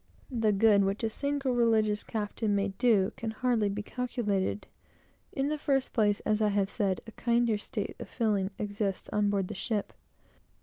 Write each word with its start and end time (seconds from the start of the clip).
The 0.31 0.51
good 0.51 0.83
which 0.83 1.03
a 1.03 1.11
single 1.11 1.53
religious 1.53 2.03
captain 2.03 2.55
may 2.55 2.69
do 2.69 3.13
can 3.17 3.29
hardly 3.29 3.69
be 3.69 3.83
calculated. 3.83 4.65
In 5.31 5.49
the 5.49 5.59
first 5.59 5.93
place, 5.93 6.21
as 6.21 6.41
I 6.41 6.49
have 6.49 6.71
said, 6.71 7.01
a 7.05 7.11
kinder 7.11 7.59
state 7.59 7.95
of 7.99 8.09
feeling 8.09 8.49
exists 8.57 9.09
on 9.13 9.29
board 9.29 9.47
the 9.47 9.53
ship. 9.53 9.93